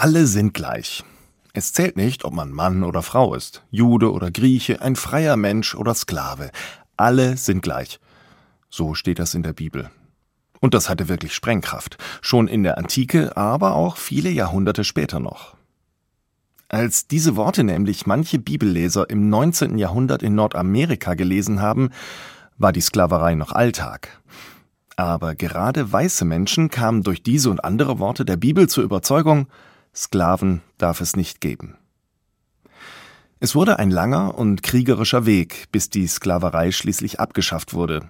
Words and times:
Alle 0.00 0.28
sind 0.28 0.54
gleich. 0.54 1.02
Es 1.54 1.72
zählt 1.72 1.96
nicht, 1.96 2.24
ob 2.24 2.32
man 2.32 2.52
Mann 2.52 2.84
oder 2.84 3.02
Frau 3.02 3.34
ist, 3.34 3.64
Jude 3.72 4.12
oder 4.12 4.30
Grieche, 4.30 4.80
ein 4.80 4.94
freier 4.94 5.36
Mensch 5.36 5.74
oder 5.74 5.92
Sklave. 5.92 6.52
Alle 6.96 7.36
sind 7.36 7.62
gleich. 7.62 7.98
So 8.70 8.94
steht 8.94 9.18
das 9.18 9.34
in 9.34 9.42
der 9.42 9.54
Bibel. 9.54 9.90
Und 10.60 10.74
das 10.74 10.88
hatte 10.88 11.08
wirklich 11.08 11.34
Sprengkraft, 11.34 11.98
schon 12.20 12.46
in 12.46 12.62
der 12.62 12.78
Antike, 12.78 13.36
aber 13.36 13.74
auch 13.74 13.96
viele 13.96 14.30
Jahrhunderte 14.30 14.84
später 14.84 15.18
noch. 15.18 15.56
Als 16.68 17.08
diese 17.08 17.34
Worte 17.34 17.64
nämlich 17.64 18.06
manche 18.06 18.38
Bibelleser 18.38 19.10
im 19.10 19.28
19. 19.28 19.78
Jahrhundert 19.78 20.22
in 20.22 20.36
Nordamerika 20.36 21.14
gelesen 21.14 21.60
haben, 21.60 21.90
war 22.56 22.70
die 22.70 22.82
Sklaverei 22.82 23.34
noch 23.34 23.50
Alltag. 23.50 24.22
Aber 24.94 25.34
gerade 25.34 25.90
weiße 25.90 26.24
Menschen 26.24 26.70
kamen 26.70 27.02
durch 27.02 27.24
diese 27.24 27.50
und 27.50 27.64
andere 27.64 27.98
Worte 27.98 28.24
der 28.24 28.36
Bibel 28.36 28.68
zur 28.68 28.84
Überzeugung, 28.84 29.48
Sklaven 29.94 30.62
darf 30.76 31.00
es 31.00 31.16
nicht 31.16 31.40
geben. 31.40 31.76
Es 33.40 33.54
wurde 33.54 33.78
ein 33.78 33.90
langer 33.90 34.36
und 34.36 34.62
kriegerischer 34.62 35.24
Weg, 35.24 35.66
bis 35.70 35.90
die 35.90 36.06
Sklaverei 36.06 36.72
schließlich 36.72 37.20
abgeschafft 37.20 37.72
wurde. 37.72 38.08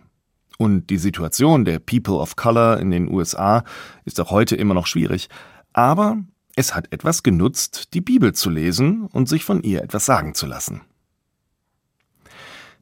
Und 0.57 0.89
die 0.91 0.99
Situation 0.99 1.65
der 1.65 1.79
People 1.79 2.15
of 2.15 2.37
Color 2.37 2.79
in 2.79 2.91
den 2.91 3.13
USA 3.13 3.63
ist 4.05 4.21
auch 4.21 4.31
heute 4.31 4.57
immer 4.57 4.75
noch 4.75 4.87
schwierig, 4.87 5.29
aber 5.73 6.19
es 6.57 6.75
hat 6.75 6.93
etwas 6.93 7.23
genutzt, 7.23 7.95
die 7.95 8.01
Bibel 8.01 8.35
zu 8.35 8.51
lesen 8.51 9.07
und 9.07 9.29
sich 9.29 9.45
von 9.45 9.63
ihr 9.63 9.83
etwas 9.83 10.07
sagen 10.07 10.35
zu 10.35 10.47
lassen. 10.47 10.81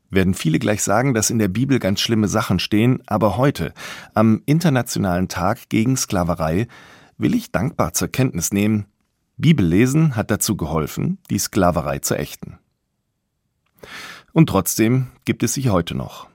Werden 0.08 0.34
viele 0.34 0.58
gleich 0.58 0.82
sagen, 0.82 1.12
dass 1.12 1.30
in 1.30 1.38
der 1.38 1.48
Bibel 1.48 1.78
ganz 1.78 2.00
schlimme 2.00 2.28
Sachen 2.28 2.58
stehen, 2.58 3.02
aber 3.06 3.36
heute, 3.36 3.74
am 4.14 4.40
Internationalen 4.46 5.28
Tag 5.28 5.68
gegen 5.68 5.96
Sklaverei, 5.96 6.68
will 7.18 7.34
ich 7.34 7.52
dankbar 7.52 7.92
zur 7.92 8.08
Kenntnis 8.08 8.52
nehmen, 8.52 8.86
Bibellesen 9.36 10.16
hat 10.16 10.30
dazu 10.30 10.56
geholfen, 10.56 11.18
die 11.30 11.38
Sklaverei 11.38 11.98
zu 11.98 12.16
ächten. 12.16 12.58
Und 14.32 14.48
trotzdem 14.48 15.08
gibt 15.24 15.42
es 15.42 15.54
sie 15.54 15.70
heute 15.70 15.94
noch. 15.94 16.28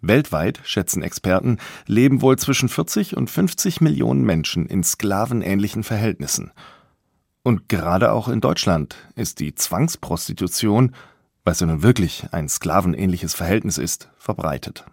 Weltweit, 0.00 0.60
schätzen 0.64 1.02
Experten, 1.02 1.58
leben 1.86 2.20
wohl 2.20 2.36
zwischen 2.36 2.68
40 2.68 3.16
und 3.16 3.30
50 3.30 3.80
Millionen 3.80 4.22
Menschen 4.22 4.66
in 4.66 4.84
sklavenähnlichen 4.84 5.82
Verhältnissen. 5.82 6.52
Und 7.42 7.68
gerade 7.68 8.12
auch 8.12 8.28
in 8.28 8.40
Deutschland 8.40 8.96
ist 9.14 9.40
die 9.40 9.54
Zwangsprostitution, 9.54 10.94
was 11.44 11.60
ja 11.60 11.66
nun 11.66 11.82
wirklich 11.82 12.26
ein 12.32 12.48
sklavenähnliches 12.48 13.34
Verhältnis 13.34 13.78
ist, 13.78 14.10
verbreitet. 14.18 14.84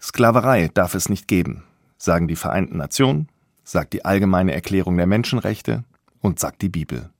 Sklaverei 0.00 0.68
darf 0.72 0.94
es 0.94 1.08
nicht 1.08 1.26
geben, 1.26 1.64
sagen 1.98 2.28
die 2.28 2.36
Vereinten 2.36 2.78
Nationen, 2.78 3.28
sagt 3.64 3.92
die 3.92 4.04
Allgemeine 4.04 4.54
Erklärung 4.54 4.96
der 4.96 5.06
Menschenrechte 5.06 5.84
und 6.20 6.38
sagt 6.38 6.62
die 6.62 6.68
Bibel. 6.68 7.10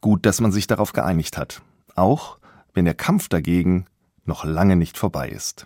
Gut, 0.00 0.24
dass 0.24 0.40
man 0.40 0.52
sich 0.52 0.66
darauf 0.66 0.92
geeinigt 0.92 1.36
hat, 1.36 1.62
auch 1.94 2.38
wenn 2.72 2.84
der 2.84 2.94
Kampf 2.94 3.28
dagegen 3.28 3.86
noch 4.24 4.44
lange 4.44 4.76
nicht 4.76 4.96
vorbei 4.96 5.28
ist. 5.28 5.60